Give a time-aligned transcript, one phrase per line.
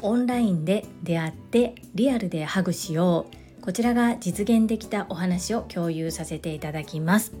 [0.00, 3.26] オンラインで出会ってリアルでハグしよ
[3.60, 3.62] う。
[3.62, 7.32] こちらが実現できたお話を共有させていただきます。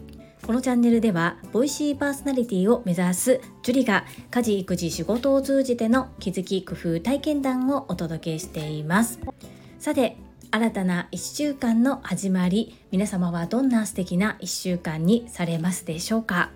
[0.46, 9.20] このチャンネルではボイシーパーソナリティを目指すジュリが家事育児仕事を通じての気づき工夫体験談をお届けしています。
[9.78, 10.16] さて
[10.50, 16.50] 新たな1週間の始まり皆様はどんな素敵な1週間にされますでしょうか？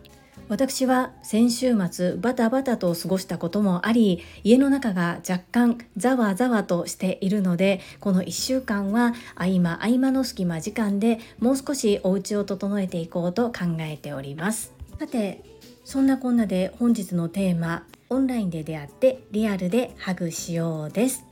[0.48, 14.72] 私は先週末バタバタと過ごしたこともあり家の中が若干ざわざわとしているのでこの1週間は合間合間の隙間時間でもう少しお家を整えていこうと考えております。
[14.98, 15.44] さて
[15.84, 21.24] そんなこんなで本日のテーマオンラインで出会ってリアルでハグしようです。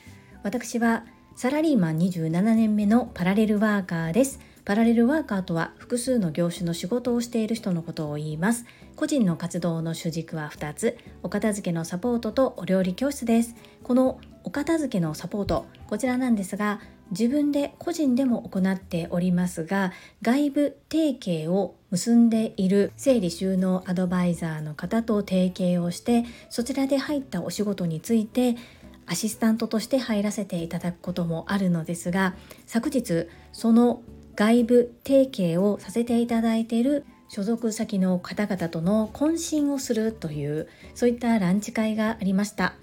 [0.43, 1.05] 私は
[1.35, 4.41] サラリーマン27年目のパラレルワーカーです。
[4.67, 8.65] パラレルワーカーとは複数の業種の仕事をしている人のことを言います。
[8.97, 10.99] 個人の活動の主軸は2つ。
[11.23, 13.55] お片付けのサポートとお料理教室です。
[13.85, 28.57] このお片付けのサポートこちらなんですが自分で個人でも行っておりますが外部提携を結んでいる整理収納アドバイザーの方と提携をしてそちらで入ったお仕事について
[29.07, 32.35] アシスタントとして入らせていただくこともあるのですが
[32.67, 34.01] 昨日その
[34.37, 42.75] 外部提携をさせていただいている所属先の方々との懇親をするというそういったランチ会がありました。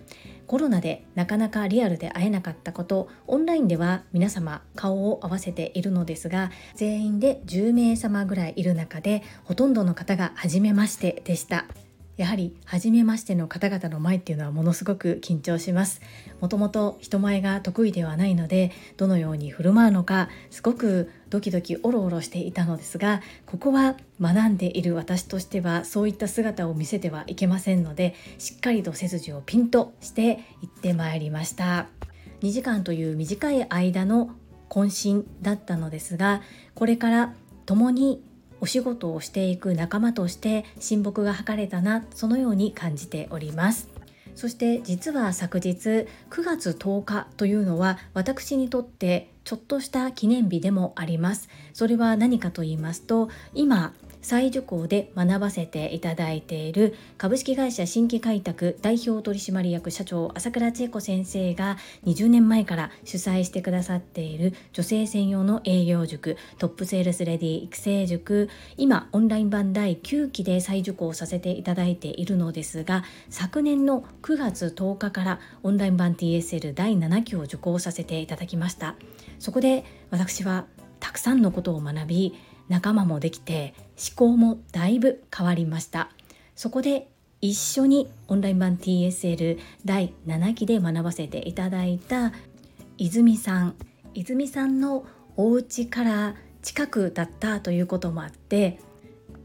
[0.47, 11.65] コロナでなかなかリアルで会えなかったことオンラインでは皆様顔を合わせているのですが全員で10名様ぐらいいる中でほとんどの方が初めましてでした。
[12.15, 15.99] やはり初めましての方々の前っていうのはものすごく緊張します。
[16.41, 31.87] もともと人前が得意ではないのでどのように振る舞うのかすごくドキドキオロオロしていたのですがここは学んでいる私としてはそういった姿を見せてはいけませんのでしっかりと背筋をピンとして行ってまいりました。
[32.41, 34.29] 2時間という短い間の
[34.69, 36.41] 懇親だったのですが
[36.75, 37.33] これから
[37.65, 38.21] 共に
[38.59, 43.92] お仕事をしていく仲間として親睦が図れたなそのように感じております。
[44.35, 51.49] そして実は昨日9月10日というのは私にとってちょっとした記念日でもあります。
[51.73, 53.93] それは何かと言いますと今
[54.23, 78.95] 再受講で学ばせていただいている株式会社新規開拓代表取締役社長朝倉千恵子先生が20年前から主催してくださっている女性専用の営業塾トップセールスレディ育成塾今オンライン版第9期で再受講させていただいているのですが昨年の9月10日からオンライン版 TSL 第7期を受講させていただきました。
[79.39, 80.65] そこで私は
[80.99, 82.33] たくさんのことを学び
[82.69, 86.09] 仲間もできて思考もだいぶ変わりました。
[86.55, 87.07] そこで
[87.41, 92.31] 一緒にオンライン版 TSL 第7期で学ばせていただいた
[92.97, 93.75] 泉さん。
[94.13, 98.79] 泉さんのお家から近くだったということもあって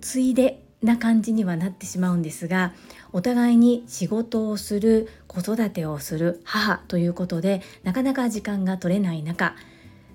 [0.01, 2.73] ついでな感じにはなってしまうんですが
[3.13, 9.57] お互いに仕事をする子育てをする母ということでなかなか時間が取れない中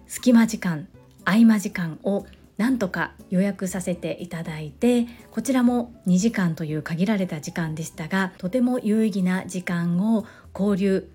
[0.08, 0.88] 隙間時間
[1.26, 2.26] 合間時間を
[2.64, 10.26] なんとか予約させていただいてこちらも2時間という限られた時間でしたがとても有意義な時間を
[10.58, 11.10] 交流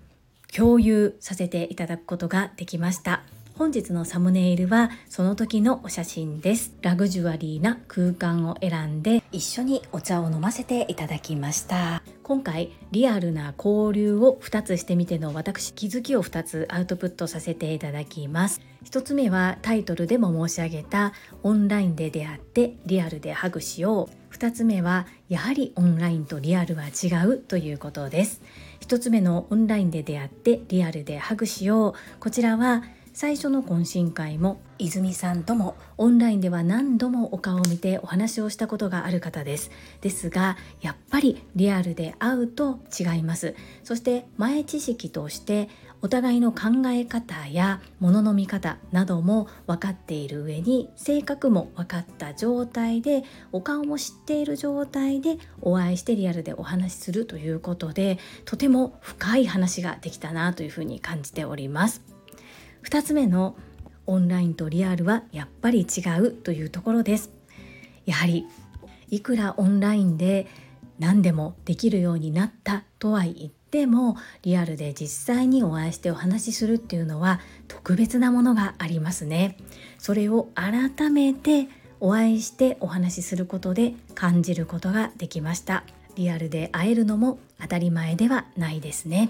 [0.55, 3.23] 共有させていただくことができました。
[3.59, 6.73] 本日のサムネイルはその時のお写真です。
[6.81, 12.01] ラグジュアリーな空間を選んで一緒にお茶を飲ませていただきました。
[12.23, 18.61] 今回リアルな交流を2つしてみての私気づきを2つアウトプットさせていただきます。
[18.85, 21.11] 1つ目はタイトルでも申し上げた
[21.43, 24.33] オンラインで出会ってリアルでハグしよう。
[24.33, 28.41] 2つ目はやはりオンラインとリアルは違うということです。
[28.79, 31.93] 1つ目のオンラインで出会ってリアルでハグしよう。
[32.21, 32.83] こちらは
[33.19, 45.67] 最初の懇親会も泉さんともオンラインでは何度もお顔を見てお話をしたことがある方ですですがやっぱりリアルで会うと違いますそして前知識として
[46.01, 62.08] お互いの考え方や物の見方なども分かっている上に性格も分かった状態でお顔も知っている状態でお会いしてリアルでお話しするということでとても深い話ができたなというふうに感じております。
[62.83, 63.55] 2つ目の
[64.05, 67.29] オンラインとリアルはやっぱり違うというところです。
[68.05, 68.45] やはり
[69.09, 70.47] いくらオンラインで
[70.97, 79.57] 何でもできるようになったとは言ってもリアルで実際にお会いしてお話しするっていうのは特別なものがありますね。
[79.97, 81.67] それを改めて
[81.99, 85.83] お会いしてお話しすることで感じることができました。
[86.15, 89.29] リアルで会えるのも当たり前ではないですね。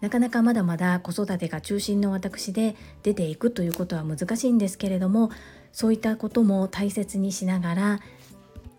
[0.00, 5.30] なかなかまだまだ子育てが中心の私で出ていくということは難しいんですけれども
[5.72, 8.00] そういったことも大切にしながら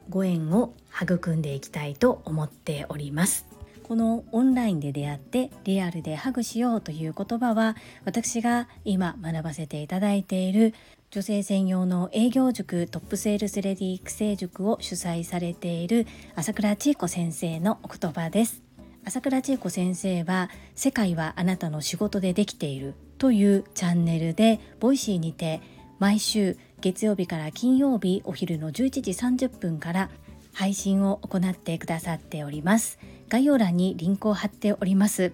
[0.09, 3.45] ご縁を育んでいきたいと思っております。
[3.83, 7.75] このオンラインで出会ってリアルでハグしようという言葉は
[8.05, 10.73] 私が今学ばせていただいている
[11.09, 18.70] 女性専用の営業塾トップセールスレディ育成塾を主催されている朝倉千恵子先生のお言葉です。
[19.03, 25.61] 朝倉千恵子先生は世界はあなたの仕事でできているというチャンネルで Voicy にて
[25.99, 30.09] 毎週月曜日から金曜日お昼の11時30分から
[30.53, 32.99] 配信を行ってくださっております。
[33.29, 35.31] 概要欄にリンクを貼っております。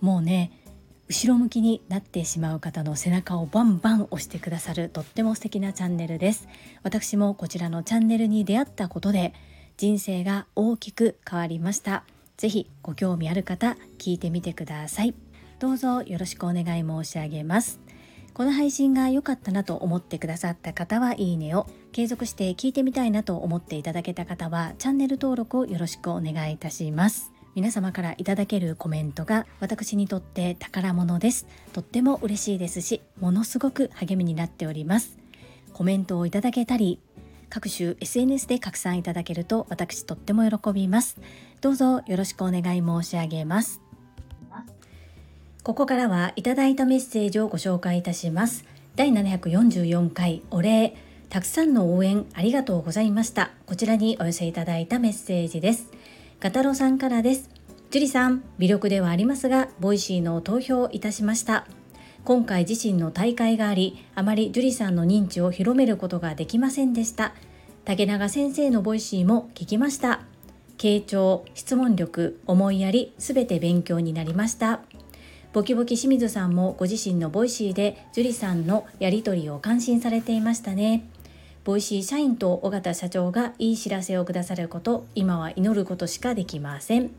[0.00, 0.50] もうね
[1.08, 6.48] 後ろ向きになってしまう方の背中をバンバン押してくださるとっても素敵なチャンネルです。
[6.82, 9.34] 私もこちらのチャンネルに出会ったことで
[9.76, 12.04] 人生が大きく変わりました。
[12.36, 15.14] ぜひご興味ある方聞いてみてください。
[15.58, 17.80] どうぞよろしくお願い申し上げます。
[18.34, 21.66] この配信が良かったなと思ってくださった方はいいねを。
[21.92, 27.32] 継続して聞いてみたいなと思っていただけた方はチャンネル登録をよろしくお願いいたします。
[27.54, 31.46] 皆様からいただけるコメントが私にとって宝物です。
[31.72, 35.16] とっても嬉しいですしものすごく励みになっております。
[35.72, 36.98] コメントをいただけたり
[37.48, 41.20] 各種 SNS で拡散いただけると私とっても喜びます。
[41.64, 43.80] どうぞよろしくお願い申し上げます
[45.64, 48.64] ここからはいただいたメッセージをご紹介いたします
[48.94, 50.94] 第744回お礼
[51.30, 55.90] たくさんの応援ありがとうございましたこちらにお寄せいただいたメッセージです
[56.44, 57.48] ガタロさんからです。
[57.90, 61.66] 樹里さん、微力ではありますが、 Voicy の投票いたしました。
[62.24, 67.32] 今回自身の大会があり、あまり樹里さんの認知を広めることができませんでした。
[67.86, 70.33] 竹永先生の Voicy も聞きました。
[70.78, 74.80] 傾聴、質問力、思いやり、すべて勉強になりました。
[75.52, 81.08] ボキボキ清水さんもご自身の Voicy で樹里さんのやりとりを感心されていましたね。
[81.64, 87.10] Voicy 社員と尾形社長がいい知らせをくださること今は祈ることしかできません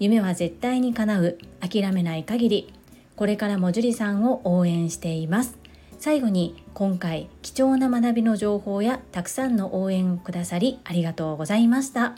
[0.00, 2.72] 夢は絶対に叶う諦めない限り
[3.14, 5.56] これからも樹里さんを応援しています
[6.00, 12.16] 最後に今回貴重な学びの情報やたくさんの応援をくださりありがとうございました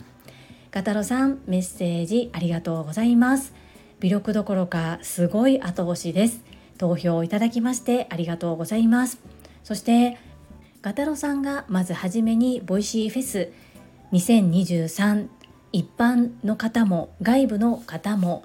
[0.71, 3.53] ガタロさんメッセージありがとうございます。
[4.01, 6.41] 微力どころかすごい後押しです。
[6.77, 9.19] 投票いただきましてありがとうございます。
[9.63, 10.19] そして
[10.83, 13.51] ガタロさんがまずはじめに Voicy フェス。
[14.11, 15.27] 2023
[15.71, 18.43] 一般の方も外部の方も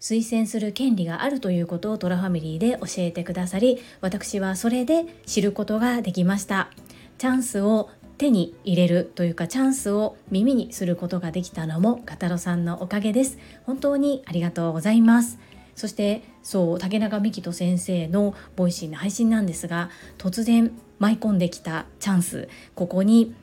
[0.00, 6.70] 推薦する権利があるということをトラファミリーで教えてくださり私はそれで知ることができました。
[7.18, 7.90] チャンスを
[8.20, 13.38] 手に入れるというかチャンスを耳にすることができたのもガタロさんのおかげです。
[13.64, 15.38] 本当にありがとうございます。
[15.74, 19.88] そしてそう竹永美希人先生の Voicy の配信なんですが
[20.18, 22.50] 突然舞い込んできたチャンス。
[22.74, 23.34] ここに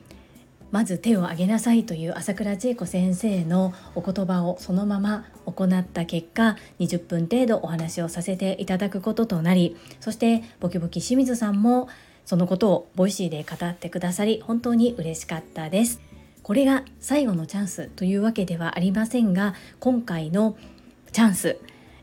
[0.70, 11.88] まず手を挙げなさいという朝倉千恵子先生のお言葉をそのまま行った結果20分程度お話をさせていただくこととなりそしてボキボキ清水さんも
[12.28, 16.02] そのことを Voicy で語ってくださり本当に嬉しかったです。
[16.42, 20.58] これが最後のチャンスというわけではありませんが今回の
[21.10, 21.58] チャンス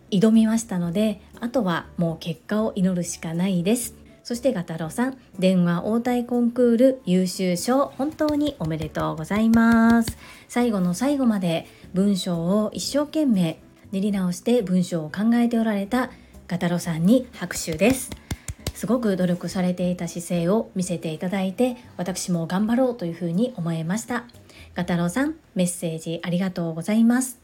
[0.10, 3.94] 挑みましたのであとはもう結果を祈るしかないです。
[4.24, 10.17] そしてガタロさん電話応対コンクール優秀賞本当におめでとうございます。
[10.48, 13.60] 最後の最後まで文章を一生懸命
[13.91, 16.10] 練り直して文章を考えておられた
[16.48, 18.25] ガタロさんに拍手です。
[18.75, 24.25] すごく努力されていた姿勢を見せていただいて私も頑張ろうというふうに思いました。
[24.75, 27.39] ガタロさんメッセージありがとうございます。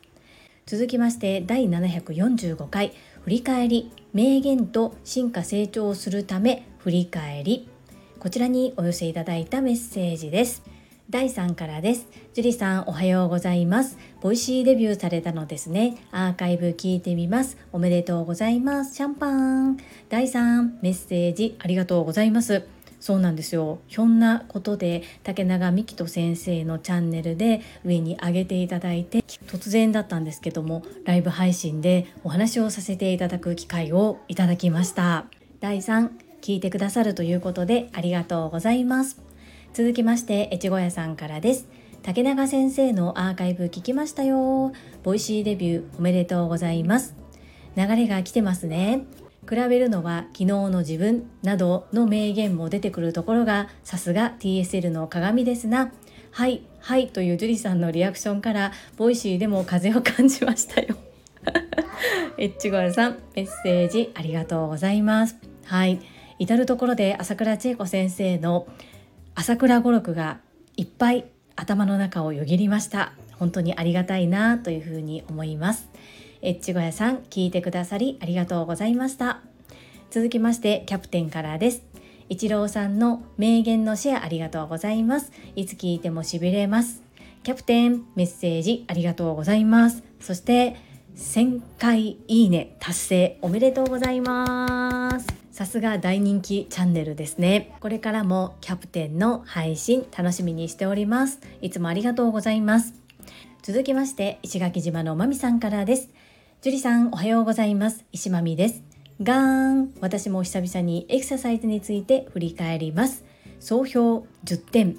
[0.66, 7.68] 続きまして第745回振り返り名言と進化成長するため振り返り。
[8.20, 10.64] こちらにお寄せいただいたメッセージです。
[11.12, 12.08] 第3からです。
[12.34, 13.98] 樹里さんおはようございます。
[14.22, 15.98] Voicy デビューされたのですね。
[16.10, 17.58] アーカイブ聞いてみます。
[17.74, 18.96] おめでとうございます。
[18.96, 19.78] シャンパン。
[20.08, 22.64] 第3メッセージありがとうございます。
[23.02, 23.80] そうなんですよ。
[23.88, 35.26] ひょんなことで竹永美希人先生のチャンネルで上に上げていただいて突然だったんですけどもライブ配信でお話をさせていただく機会をいただきました。
[35.60, 39.31] 第3聞いてくださるということでありがとうございます。
[39.74, 41.66] 続きまして越後屋さんからです。
[42.04, 44.74] 竹永先生のアーカイブ聞きましたよ。
[45.02, 47.16] ボイシーデビューおめでとうございます。
[47.78, 49.06] 流れが来てますね。
[49.50, 55.94] 比べるのは昨日の自分などの名言も出てくるところがさすが TSL の鏡ですな。
[56.32, 60.98] はいはいという樹里さんのリアクションからボイシーでも風を感じましたよ。
[62.38, 65.38] エッチゴさんメッセージありがとうございます。
[65.64, 66.02] はい
[66.40, 68.68] 至る所で朝倉千恵子先生の
[69.36, 70.40] 朝倉語録が
[70.78, 73.14] いっぱい頭の中をよぎりました。
[73.38, 75.90] 本当にありがたいなというふうに思います。
[76.42, 79.42] エッチゴヤさん聞いてくださりありがとうございました。
[80.10, 81.84] 続きましてキャプテンからです。
[82.30, 85.32] 一郎さんの名言のシェアありがとうございます。
[85.56, 87.04] いつ聞いてもしびれます。
[87.44, 90.04] キャプテンメッセージありがとうございます。
[90.20, 90.76] そして
[91.16, 95.01] 1000回いいね達成おめでとうございます。
[95.62, 97.76] さすが大人気チャンネルですね。
[97.82, 101.40] これからもキャプテンの配信楽しみにしております。
[101.62, 102.96] いつもありがとうございます。
[103.62, 106.10] 続きまして石垣島のまみさんからです。
[106.64, 108.06] 樹里さんおはようございます。
[108.12, 108.82] 石まみです。
[109.22, 109.94] ガーン。
[110.02, 113.24] 私も久々にエクササイズについて振り返ります。
[113.60, 114.98] 総評10点。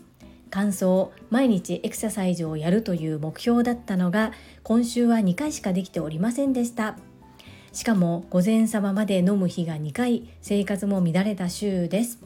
[0.49, 1.11] 感想。
[1.28, 4.31] 毎日エクササイズをやるという目標だったのが
[4.62, 6.99] 今週は2回しかできておりませんでした。
[7.73, 12.21] しかも午前様まで飲む日が2回生活も乱れた週です。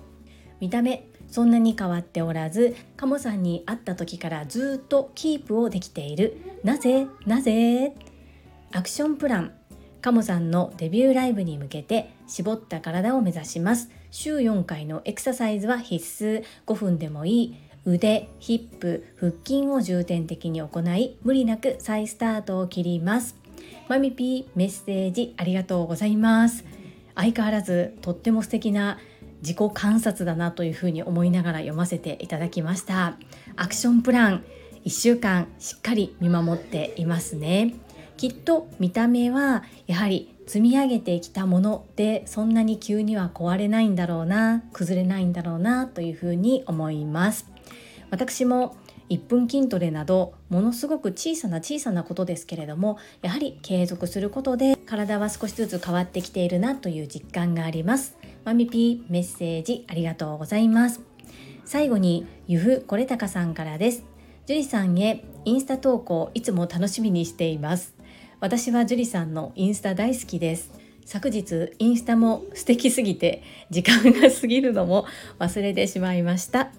[0.60, 6.38] 見た目そんなに変わっておらずカモさんに会った時からずっとキープをできている。
[6.64, 7.06] なぜ？
[7.26, 7.94] なぜ？
[8.72, 9.52] アクションプラン。
[10.02, 13.90] カモさんのデビューライブに向けて絞った体を目指します。
[14.10, 16.44] 週4回のエクササイズは必須。
[16.66, 17.56] 5分でもいい。
[17.84, 23.36] 腕、ヒップ、腹筋を重点的に行い、無理なく再スタートを切ります。
[23.88, 26.64] マミピーメッセージありがとうございます。
[27.14, 28.98] 相変わらずとっても素敵な
[29.42, 33.16] 自己観察だなというふうに思いながら読ませていただきました。
[33.56, 34.44] アクションプラン
[34.84, 37.74] 1週間しっかり見守っていますね。
[38.16, 47.46] きっと見た目はやはり積み上げてきたものでそんなに急には壊れないんだろうな崩れないんだろうなというふうに思います
[48.10, 48.76] 私も
[49.10, 58.16] 1分筋トレなどものすごく小さな小さなことですけれどもやはり継続することで体は少しずつ変わってきているなという実感があります。
[58.44, 61.00] マミピーメッセージありがとうございます。
[61.64, 64.04] 最後にゆふこれたかさんからです。
[64.46, 67.94] 樹里さんへインスタ投稿いつも楽しみにしています。
[68.38, 70.70] 私は樹里さんのインスタ大好きです。
[71.04, 75.06] 昨日インスタも素敵すぎて時間が過ぎるのも
[75.38, 76.70] 忘れてしまいました。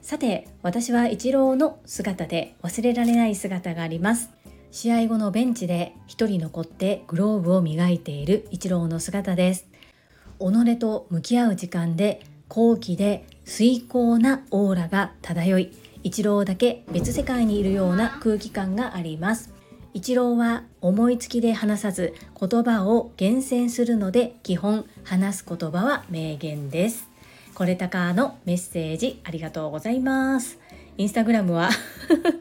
[0.00, 4.30] さて私はイチローの姿で忘れられない姿があります。
[4.70, 9.66] 試合後のベンチで一人残ってグローブを磨いているイチローの姿です。
[10.38, 19.52] 己と向き合う時間で高貴で崇高なオーラが漂いイチローだけ別世界にいるような空気感があります。
[19.94, 27.07] イチローは思いつきで話さず言葉を厳選するので基本話す言葉は名言です。
[27.58, 30.60] これたかのメッセージありがとうございます。
[30.96, 31.70] インスタグラムは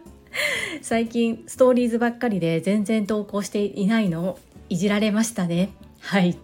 [0.84, 5.72] 最近ストーリーズばっかりで全然投稿していないのをいじられましたね。
[6.02, 6.38] はい。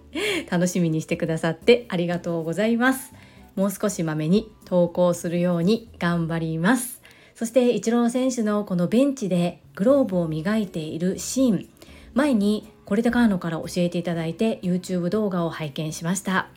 [0.49, 3.13] 楽しみにしてくださってありがとうございます。
[3.55, 7.03] もう少しまめに投稿するように頑張ります。
[7.35, 11.69] そしてイチロー選手のこのベンチでグローブを磨いているシーン。
[12.15, 16.47] 前にこれでカーノから教えていただいて YouTube 動画を拝見しました。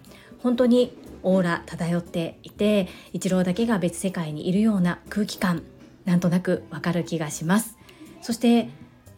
[0.43, 0.97] 本当に
[1.27, 5.65] オーラ漂っていて一郎だけが別世界にいるような空気感
[6.05, 7.77] なんとなくわかる気がします。
[8.23, 8.71] そして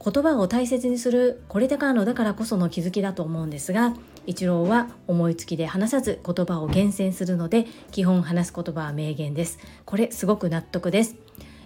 [0.02, 3.94] 言葉を大切にするこれだからのだからこその気づきだと思うんですが
[4.26, 9.58] 一郎は思いつきで話さず言葉を厳選するので基本話す言葉は名言です。
[9.84, 11.16] これすごく納得です。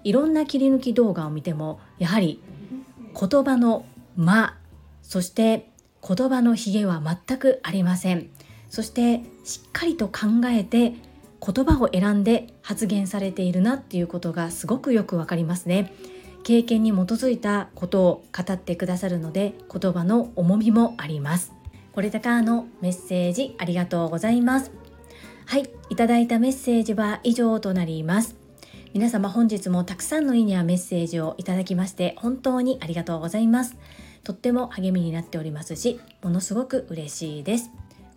[0.02, 2.42] いろんな切り抜き動画を見てもやはり
[3.14, 3.84] 言葉の
[4.16, 4.56] 間
[5.02, 5.70] そして
[6.04, 8.28] 言葉のひげは全くありません。
[8.72, 10.94] そしてしっかりと考えて
[11.44, 15.92] 言葉を選んで発言されているなっていうことがすごくよくわかりますね。
[16.42, 21.52] 経験に基づいたことを語ってくださるので言葉の重みもあります。
[21.92, 24.72] これだからのメッセージありがとうございます。
[25.44, 28.36] はいいただいたメッセージは以上となります。
[28.94, 33.76] 皆様本日もたくさんのいいねやメッセージをいただきまして本当にありがとうございます。
[34.24, 37.70] とっても励みになっておりますしものすごく嬉しいです。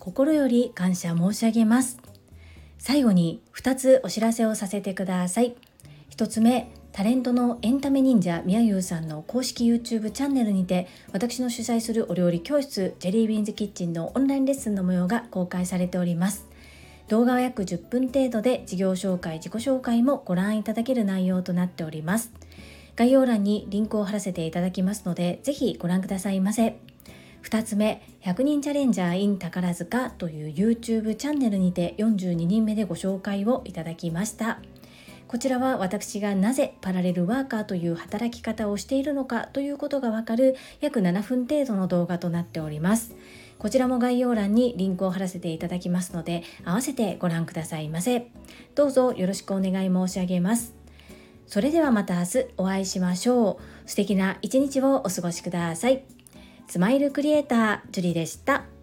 [0.05, 1.97] 心より感謝申し上げます。
[2.77, 5.55] 最後に2つお知らせをさせてください。
[6.11, 16.45] 1つ目タレントのエンタメ忍者みやゆうさんの公式 YouTube チャンネルにて私の主催するお料理教室ジェリービーンズキッチンのオンラインレッスンの模様が公開されております。
[17.07, 22.31] 動画は約10分程度で事業紹介自己紹介もご覧いただける内容となっております。
[22.95, 26.77] 概要欄にリンクを貼らせていただきますのでぜひご覧くださいませ。
[27.45, 34.59] 2つ目100人チャレンジャー in 宝塚という YouTube チャンネルにて42人目でご紹介をいただきました
[35.27, 43.15] こちらは私がなぜパラレルワーカーという働き方をしているのかということがわかる約7分程度の動画となっております。
[43.57, 48.27] こちらも概要欄にリンクを貼らせていただきますので、合わせてご覧くださいませ。
[48.75, 50.75] どうぞよろしくお願い申し上げます。
[51.47, 53.89] それではまた明日お会いしましょう。
[53.89, 56.14] 素敵な一日をお過ごしください。
[56.67, 58.74] スマイルクリエイター、ジュリでした。